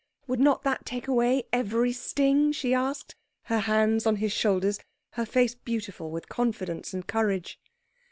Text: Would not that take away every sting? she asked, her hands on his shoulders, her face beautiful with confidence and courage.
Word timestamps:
Would 0.25 0.39
not 0.39 0.63
that 0.63 0.83
take 0.83 1.07
away 1.07 1.43
every 1.53 1.91
sting? 1.93 2.53
she 2.53 2.73
asked, 2.73 3.13
her 3.43 3.59
hands 3.59 4.07
on 4.07 4.15
his 4.15 4.31
shoulders, 4.31 4.79
her 5.11 5.27
face 5.27 5.53
beautiful 5.53 6.09
with 6.09 6.27
confidence 6.27 6.91
and 6.91 7.05
courage. 7.05 7.59